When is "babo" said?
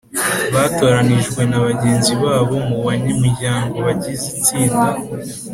2.23-2.55